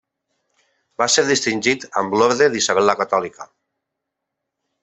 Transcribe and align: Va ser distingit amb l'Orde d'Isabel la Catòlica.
Va 1.01 1.07
ser 1.15 1.25
distingit 1.27 1.85
amb 2.03 2.17
l'Orde 2.21 2.49
d'Isabel 2.57 2.91
la 2.93 2.99
Catòlica. 3.03 3.49